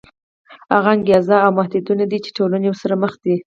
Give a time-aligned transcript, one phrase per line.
[0.73, 3.35] هغه انګېزې او محدودیتونه دي چې ټولنې ورسره مخ دي.